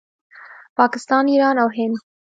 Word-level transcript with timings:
پاکستان، 0.77 1.23
ایران 1.31 1.57
او 1.63 1.69
هند 1.77 1.97